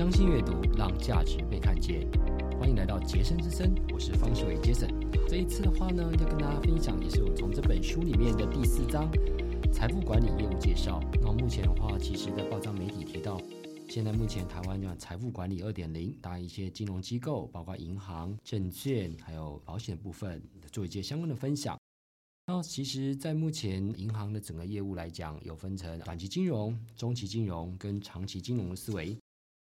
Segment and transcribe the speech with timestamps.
[0.00, 2.10] 相信阅读，让价值被看见。
[2.58, 4.88] 欢迎来到杰森之声，我是方世伟杰森。
[5.28, 9.10] 这一次的话呢，要跟大家分享，也是我从这本书里面的第四章
[9.70, 11.02] 财富管理业务介绍。
[11.20, 13.38] 那目前的话，其实在报章媒体提到，
[13.90, 20.42] 现在目前台湾讲财富管理二点零，当然一些金融机构，包括银行、证券还有保险部分，
[20.72, 21.78] 做一些相关的分享。
[22.46, 29.14] 那其实，在目前银行的整个业务来讲，有分成短期金融、中期金融跟长期金融的思维。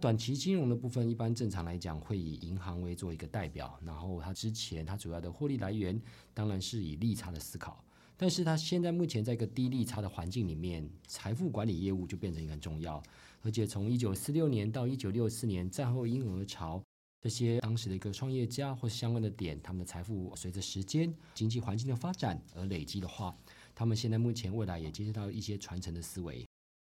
[0.02, 6.02] 短期金融的部分，一般正常来讲会以银行为做一个代表，然后它之前它主要的获利来源
[6.34, 7.84] 当然是以利差的思考，
[8.16, 13.01] 但是它现在目前在一个低利差的环境里面，财富管理业务就变成一个很重要，
[13.43, 16.82] 而且从一九四六年到一九六四年战后婴儿潮，
[17.21, 23.32] 这些当时的一个创业家或相关的点，他们的财富随着时间、经济环境的发展而累积的话，
[23.73, 26.45] 他们现在目前未来也接触到一些传承的思维。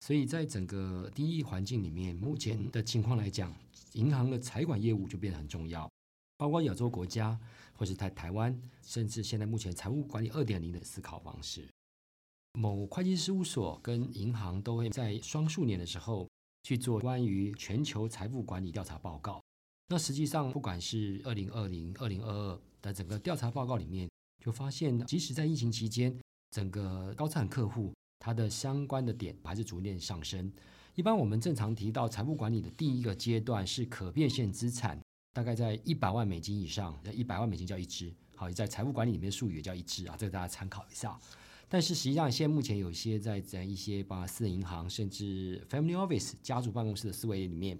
[0.00, 3.54] 所以在整个第一环境里面，目前的情况来讲，
[3.94, 5.90] 银行的财管业务就变得很重要。
[6.36, 7.38] 包括亚洲国家，
[7.72, 11.66] 或是在台湾，甚至现在目前财务管理二点零的思考方式。
[12.52, 16.28] 某会计事务所跟银行都会在双数年的时候
[16.62, 19.42] 去做关于全球财富管理调查报告。
[19.88, 24.08] 那实际上，不管是二零二零、二零二二的整个调查报告里面，
[24.44, 26.14] 就发现，即使在疫情期间，
[26.50, 27.94] 整个高产客户。
[28.18, 30.52] 它的相关的点还是逐渐上升。
[30.94, 34.98] 一般我们正常提到财富管理的第一个阶段是可变现资产，
[35.34, 38.12] 大概在一百万美金以上，一百万美金叫一支。
[38.34, 41.18] 好，在财富管理里面术语也叫一支啊，这个大家参考一下。
[41.68, 47.78] 但是实际上，现在目前有一些在在一些把私人银行甚至 family office 家族办公室的思维里面，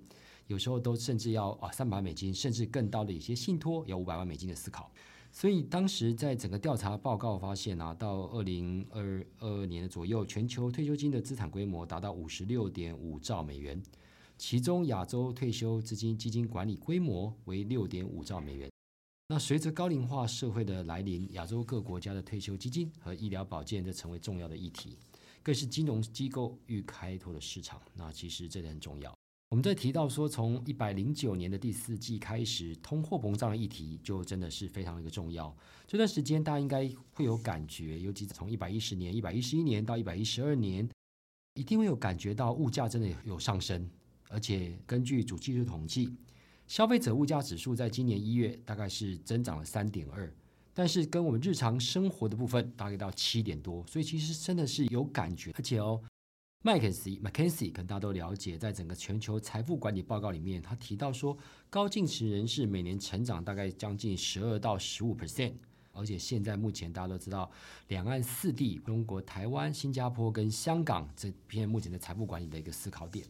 [0.48, 4.90] 有时候都甚至要啊三百万美金，甚至更高的一些信托要五百万美金的思考。
[5.38, 13.82] 所以当时在整个调查报告发现啊，到二零二二年的左右，全球退休金的资产规模达到五十六点五兆美元，
[14.38, 18.70] 其中亚洲退休资金基金管理规模为六点五兆美元。
[19.28, 24.96] 那随着高龄化社会的来临，亚洲各国家的退休基金和医疗保健就成为重要的议题，
[25.42, 27.78] 更是金融机构欲开拓的市场。
[27.92, 29.15] 那其实这点很重要。
[29.48, 35.56] 我们在提到说，从一百零九年的第四季开始，通货膨胀的议题就真的是非常的一个重要。
[35.86, 40.88] 这段时间大家应该会有感觉，尤其从一百一十年、一百一十一年到一百一十二年，
[41.54, 43.88] 一定会有感觉到物价真的有上升。
[44.30, 46.12] 而且根据主技术统计，
[46.66, 50.28] 消费者物价指数在今年一月大概是增长了三点二，
[50.74, 56.02] 但是跟我们日常生活的部分大概到七点多，所以其实真的是有感觉，而且哦。
[56.66, 61.38] 麦肯锡 （McKinsey） 可能大家都了解，在整个全球财富管理报告里面，他提到说，
[61.70, 65.52] 高净值人士每年成长大概将近十二到十五 percent，
[65.92, 67.48] 而且现在目前大家都知道，
[67.86, 73.24] 两岸四地，中国台湾、新加坡跟香港这片目前的财富管理的一个思考点。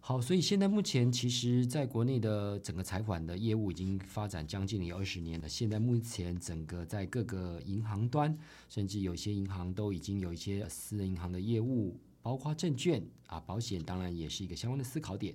[0.00, 5.48] 好，所以现在目前其实在国内的整个财管的业务已经发展将近有二十年了。
[5.48, 8.36] 现在目前整个在各个银行端，
[8.68, 11.96] 甚至有些银行都已经有一些私人银行的业务。
[12.28, 15.34] 包括证券啊，保险当然也是一个相关的思考点，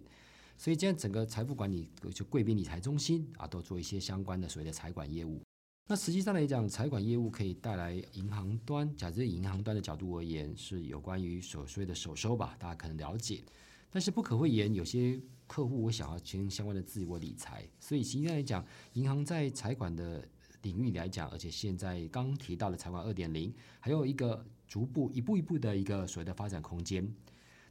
[0.60, 5.42] 所以这样整个财富管理就贵宾理财中心啊，都做一些相关的所谓的财管业务。
[5.88, 13.44] 那实际上来讲，财管业务可以带来银行端，假设银行端的角度而言，是有关于所谓的首收吧，大家可能了解。
[13.90, 20.24] 但是不可讳言，有些客户我想要进行相关的自我理财，所以实际上来讲，银行在财管的
[20.62, 24.46] 领域来讲，而且现在刚提到的财管二点零，还有一个。
[24.74, 27.08] 逐步一步一步的一个所谓的发展空间。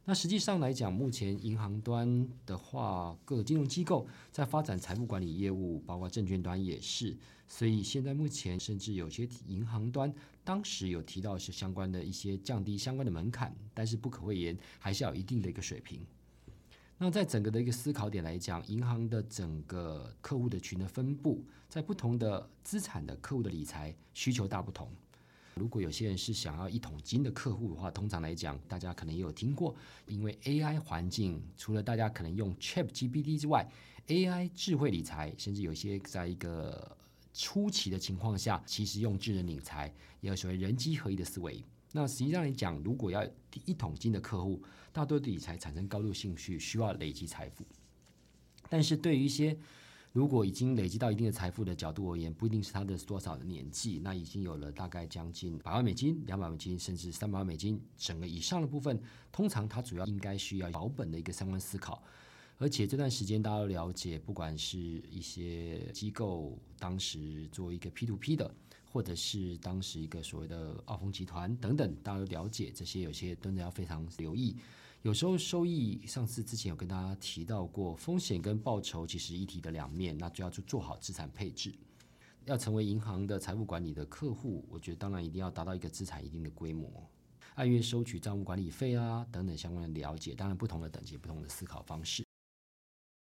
[0.05, 7.17] 那实际上来讲，目前银行端的话，各个金融机构在发展财富管理业务，包括证券端也是。
[7.45, 10.13] 所以现在目前，甚至有些银行端
[10.45, 15.99] 当时有提到是相关的一些降低相关的门槛，但是不可讳言，还是要一定的一个水平。
[16.97, 24.89] 那在整个的一个思考点来讲，银行的整个客户的群的分布，在不同的资产的客户的理财需求大不同。
[25.55, 29.75] 如果有些人是想要一桶金的客户的话，通常来讲，大家可能也有听过，
[30.07, 33.69] 因为 AI 环境除了大家可能用 ChatGPT 之外
[34.07, 36.97] ，AI 智慧理财，甚至有些在一个
[37.33, 41.63] 初期的情况下，其实用智能理财，也有所谓人机合一的思维。
[41.91, 43.23] 那实际上来讲，如果要
[43.65, 44.61] 一桶金的客户，
[44.91, 47.63] 大多对理财产生高度兴趣，需要累积财富。
[48.69, 49.55] 但是对于一些
[50.13, 59.01] 如果已经累积到一定的财富的角度而言，不一定是他的多少的年纪，那已经有了大概将近百万美金、两百美金，甚至三百万美金，整个以上的部分，
[59.31, 62.03] 通常他主要应该需要保本的一个相关思考。
[62.59, 68.53] 而且这段时间大家都了解，不管是一些机构当时做一个 P to P 的，
[68.91, 74.55] 或者是当时一个所谓的澳丰集团等等，大家都了解这些，有些真的要非常留意。
[75.03, 81.75] 有时候收益，上次之前有跟大家提到过，风险跟报酬其实一体的两面，那就要去做好资产配置。
[82.45, 86.89] 要成为银行的财务管理的客户，我觉得当然一定要达到一个资产一定的规模，
[87.55, 90.33] 按月收取账务管理费啊等等相关的了解。
[90.33, 92.23] 当然不同的等级，不同的思考方式。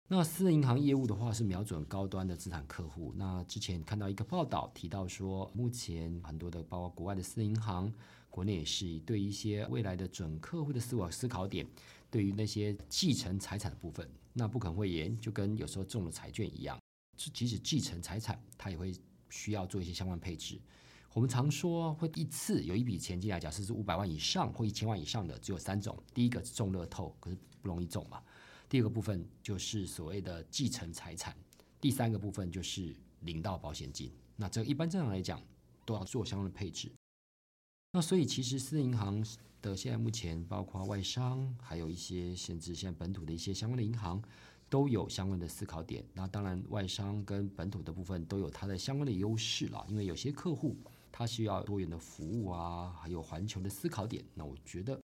[0.08, 3.14] 那私人银行业务的话是瞄准高端的资产客户。
[3.14, 7.92] 那之前看到一个报道提到说，目前很多的包括国外的私人银行，
[8.30, 11.66] 国内也是对一些未来的准客户的思考思考点，
[12.10, 16.78] 对于那些继承财产的部分，那不肯讳言，就跟有时候中了彩券一样，
[17.16, 18.94] 即使继承财产，他也会。
[19.30, 20.58] 需要做一些相关配置。
[21.12, 28.16] 我们常说会一次有一笔钱进来，假设是五百万以上或一千万以上的，只有三种：第一个是中乐透，可是不容易中嘛；
[28.70, 31.30] 第二个部分就是所谓的继承财产；
[31.78, 34.10] 第三个部分就是领到保险金。
[34.34, 35.42] 那这一般正常来讲
[35.84, 36.90] 都要做相关的配置。
[37.92, 39.24] 那所以其实私人银行
[39.62, 44.22] 的现在目前包括外商，还有一些甚至现在本土的一些相关的银行。
[44.70, 49.82] 都有相关的思考点，那当然外商跟本土的部分都有它的相关的优势了。
[49.88, 50.76] 因为有些客户
[51.10, 54.22] 他需要多元的服务啊，还有环球的思考点。
[54.34, 55.00] 那我觉得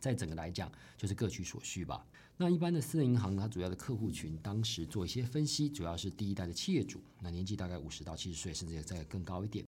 [0.00, 2.06] 在整个来讲就是各取所需吧。
[2.36, 9.66] 那一般的私人银行，它主要的客户群当时做一些分析，主要是第一代的企业主，那年纪大概五十到七十岁，甚至再更高一点。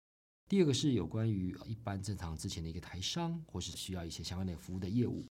[0.47, 5.25] 第二个是有关于一般正常之前的一个台商，或是需要一些相关的服务的业务。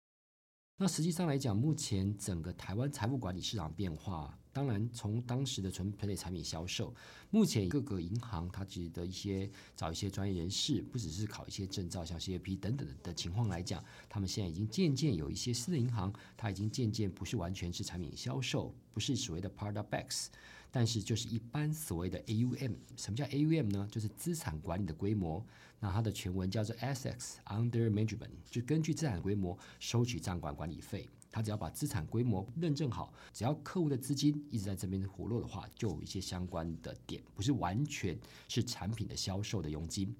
[0.78, 6.94] 那实际上来讲，目前整个台湾财富管理市场变化，当然从当时的纯配类产品销售，
[7.30, 20.28] 目前各个银行它其实的一些找一些专业人士，不只是考一些证照，像 CFP 等等的情况来讲，他们现在已经渐渐有一些私人银行，它已经渐渐不是完全是产品销售，不是所谓的 Part of Backs。
[20.74, 23.88] 但是就是一般所谓的 AUM，什么叫 AUM 呢？
[23.92, 25.46] 就是资产管理的规模。
[25.82, 31.10] 那它的全文叫做 Assets Under Management，就根据资产规模收取账管管理费。
[31.32, 40.16] 他只要把资产规模认证好，只要客户的资金一直在这边活络的话，就有一些相关的点，不是完全是产品的销售的佣金。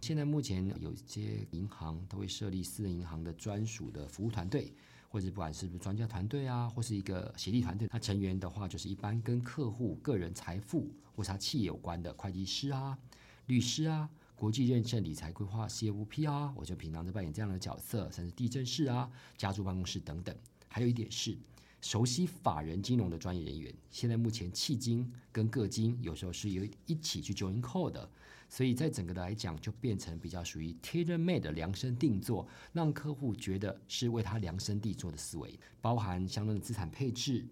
[0.00, 4.72] 现在目前有些银行都会设立私人银行的专属的服务团队。
[5.08, 12.98] 或者不管是不是专家团队啊，或是一个协力团队，它成员的话就是一般跟客户个人财富或是他企业有关的会计师啊、
[13.44, 14.08] 律师啊、
[14.42, 20.36] 国际认证理财规划 CFP 啊，我就平常在扮演这样的角色，甚至地震室啊、家族办公室等等。
[20.66, 21.38] 还有一点是。
[21.80, 28.08] 熟悉法人金融的专业人员，现在目前迄金跟各金有时候是有一起去 join call 的，
[28.48, 37.44] 所以在整个的来讲，就变成比较属于 tailor made 的量身定做，让客户觉得是为他量身定做的思维，包含相关的资产配置、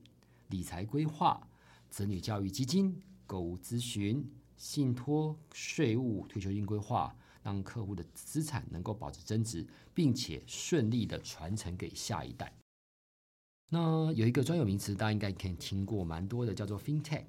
[0.48, 1.48] 理财规划、
[1.88, 4.24] 子女教育基金、购物咨询、
[4.60, 12.52] 信托、税务、退休金规划，让客户的资产能够保持增值，并且顺利的传承给下一代。
[13.70, 17.24] 那有一个专有名词，大家应该可以听过蛮多的，叫做 FinTech，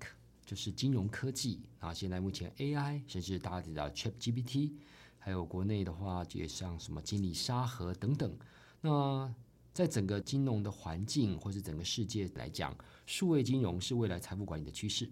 [0.46, 1.62] 就是金融科技。
[1.80, 4.74] 啊，现在目前 AI，甚至大家知道 ChatGPT，
[5.18, 8.38] 还有国内的话，也像什么金利沙盒等等。
[8.82, 9.34] 那
[9.74, 12.76] 在整个金融的环境或是整个世界来讲，
[13.06, 15.10] 数位金融是未来财富管理的趋势。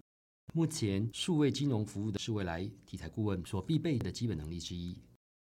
[0.52, 2.60] 目前数位金融服务的是未来
[2.90, 4.96] 理财顾问所必备的基本能力之一，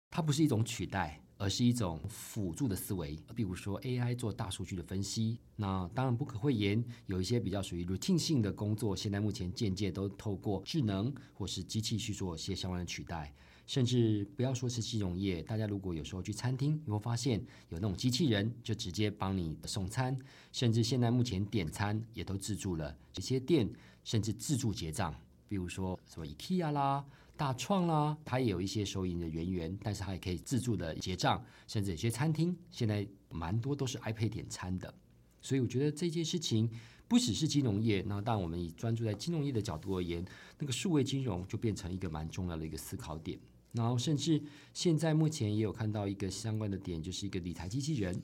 [0.10, 1.22] 它不是一种取代。
[1.38, 5.40] 而是一种辅助的思维，比如说 AI 做大数据的分析。
[5.56, 13.34] 那当然不可讳言，有一些比较属于 routine 性的工作，现在目前渐渐都透过智能或是机器去做一些相关的取代。
[13.72, 20.14] 甚至不要说是金融业，大家如果有时候去餐厅，你会发现有那种机器人就直接帮你送餐，
[20.52, 22.94] 甚至现在目前点餐也都自助了。
[23.14, 23.72] 这些店
[24.04, 25.16] 甚至自助结账，
[25.48, 27.06] 比如说什么 IKEA 啦。
[27.38, 34.94] 大创啦，它也有一些收银的人员，但是它也可以自助的结账，甚至有些餐厅现在蛮多都是 iPad 点餐的。
[35.42, 36.70] 所以我觉得这件事情
[37.08, 40.26] 不只是金融业，那当我们以专注在金融业的角度而言，
[40.60, 43.40] 那个数位金融就变成一个蛮重要的一个思考点。
[43.74, 44.42] 然后甚至
[44.74, 48.22] 现在目前也有看到一个相关的点，就是一个理财机器人，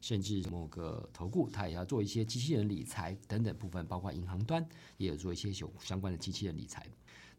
[0.00, 4.66] 甚至某个投顾它也要做一些机器人理财等等部分，包括银行端
[4.96, 6.86] 也有做一些有相关的机器人理财。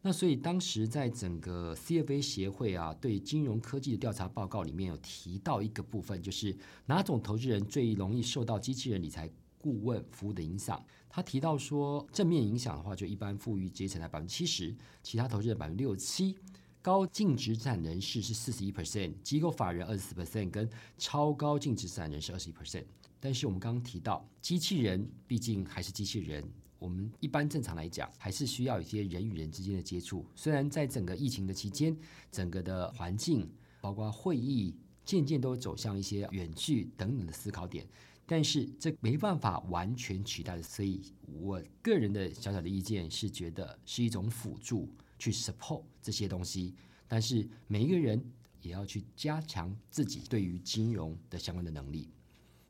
[0.03, 9.29] 那所以当时在整个 CFA 协会啊，对金融科技的调查报告里面有提到一个部分，就是哪种投资人最容易受到机器人理财
[9.59, 10.83] 顾问服务的影响。
[11.07, 16.35] 他提到说，正面影响的话，就一般富裕阶层在百分之七十，其他投资人百分之六七，
[16.81, 22.85] 高净值资产人士是四十一 percent，机构法人二十四 percent，跟超高净值资产人士二十一 percent。
[23.19, 26.43] 但是我们刚刚提到，机器人毕竟还是机器人。
[26.79, 30.25] 我们一般正常来讲，还是需要一些人与人之间的接触。
[30.35, 31.95] 虽然在整个疫情的期间，
[32.31, 33.47] 整个的环境，
[33.79, 37.85] 包括会议，渐渐都走向一些远距等等的思考点。
[38.25, 44.89] 但是这没办法完全取代的，所以我个人的小小的意见是觉得是一种辅助
[45.21, 46.73] 去 support 这些东西，
[47.07, 48.19] 但是每一个人
[48.59, 52.09] 也要去加强自己对于金融的相关的能力。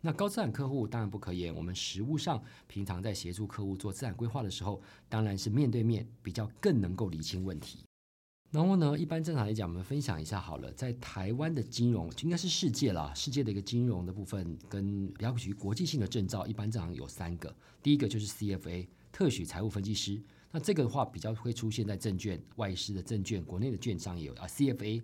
[0.01, 7.85] 那高资产客户当然不可言，我们实务上平常在协助客户做资产规划的时候，当然是面对面比较更能够理清问题。
[8.49, 17.55] 然后呢，一般正常来讲，我们分享一下好了，在台湾的金融应该是世界啦，世界的一个金融的部分跟比较属于国际性的证照，一般正常有三个。
[17.81, 18.85] 第一个就是 CFA
[19.21, 24.99] 特许财务分析师，那这个的话比较会出现在证券外资的证券，国内的券商也有啊 CFA，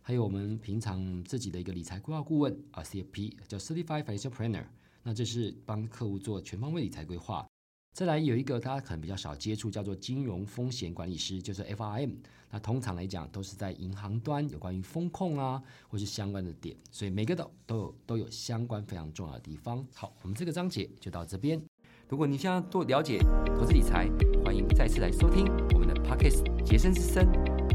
[0.00, 4.64] 还有我们平常自己的一个理财规划顾问啊 CFP 叫 Certified Financial Planner，
[5.02, 7.46] 那这是帮客户做全方位理财规划。
[7.92, 12.14] 再来有一个大家可能比较少接触，叫做金融风险管理师，就是 FRM。
[12.48, 19.86] 那通常来讲都是在银行端有关于风控啊，或是相关的点，所以每个都都有都有相关非常重要的地方。
[19.92, 21.67] 好，我们这个章节就到这边。
[22.08, 24.08] 如果你想要多了解投资理财，
[24.42, 27.26] 欢迎再次来收听我们的 Pockets 杰森之声，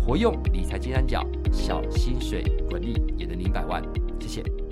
[0.04, 3.84] 活用理财金三角，小薪水滚利也能零百万。
[4.20, 4.63] 谢谢。